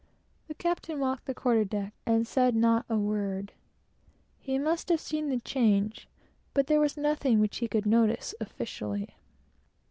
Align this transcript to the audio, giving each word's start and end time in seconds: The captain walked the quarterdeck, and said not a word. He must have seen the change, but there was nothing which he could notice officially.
The 0.47 0.55
captain 0.55 0.97
walked 0.99 1.25
the 1.27 1.35
quarterdeck, 1.35 1.93
and 2.07 2.25
said 2.25 2.55
not 2.55 2.87
a 2.89 2.97
word. 2.97 3.53
He 4.39 4.57
must 4.57 4.89
have 4.89 4.99
seen 4.99 5.29
the 5.29 5.39
change, 5.39 6.07
but 6.55 6.65
there 6.65 6.79
was 6.79 6.97
nothing 6.97 7.39
which 7.39 7.57
he 7.57 7.67
could 7.67 7.85
notice 7.85 8.33
officially. 8.41 9.13